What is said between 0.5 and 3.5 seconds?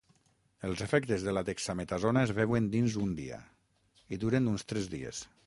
Els efectes de la dexametasona es veuen dins un dia